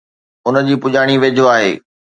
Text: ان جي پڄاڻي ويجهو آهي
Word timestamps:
ان 0.47 0.57
جي 0.71 0.75
پڄاڻي 0.87 1.15
ويجهو 1.27 1.49
آهي 1.55 1.71